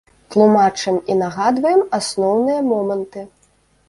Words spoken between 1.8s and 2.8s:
асноўныя